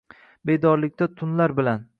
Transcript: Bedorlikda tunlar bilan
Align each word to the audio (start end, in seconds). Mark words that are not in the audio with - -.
Bedorlikda 0.49 1.07
tunlar 1.21 1.57
bilan 1.63 1.89